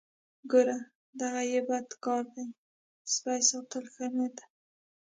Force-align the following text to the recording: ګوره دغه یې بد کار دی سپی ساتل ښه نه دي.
ګوره 0.51 0.77
دغه 1.21 1.41
یې 1.51 1.59
بد 1.67 1.89
کار 2.05 2.23
دی 2.35 2.45
سپی 3.13 3.41
ساتل 3.49 3.85
ښه 3.93 4.05
نه 4.17 4.27
دي. 4.35 4.45